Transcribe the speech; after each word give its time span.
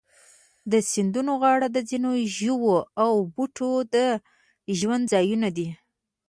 د 0.71 0.73
سیندونو 0.91 1.31
غاړې 1.41 1.67
د 1.71 1.77
ځینو 1.89 2.11
ژوو 2.37 2.75
او 3.03 3.11
بوټو 3.35 3.71
د 3.93 3.95
ژوند 4.79 5.03
ځایونه 5.13 5.47
دي. 5.57 5.69